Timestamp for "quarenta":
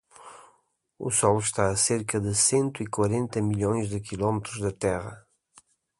2.87-3.39